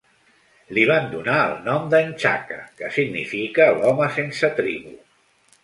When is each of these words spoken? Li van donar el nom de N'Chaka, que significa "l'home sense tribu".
Li 0.77 0.85
van 0.91 1.03
donar 1.11 1.35
el 1.49 1.53
nom 1.67 1.85
de 1.91 1.99
N'Chaka, 2.07 2.59
que 2.81 2.91
significa 2.97 3.71
"l'home 3.79 4.11
sense 4.19 4.53
tribu". 4.63 4.99